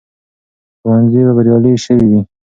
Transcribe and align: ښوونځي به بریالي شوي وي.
ښوونځي 0.79 1.21
به 1.25 1.31
بریالي 1.37 1.73
شوي 1.83 2.05
وي. 2.09 2.21